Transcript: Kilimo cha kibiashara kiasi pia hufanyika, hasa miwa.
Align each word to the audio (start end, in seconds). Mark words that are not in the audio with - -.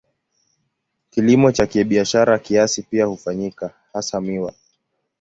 Kilimo 1.09 1.51
cha 1.51 1.67
kibiashara 1.67 2.39
kiasi 2.39 2.81
pia 2.81 3.05
hufanyika, 3.05 3.73
hasa 3.93 4.21
miwa. 4.21 4.53